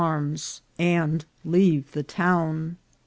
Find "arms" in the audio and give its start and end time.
0.03-0.63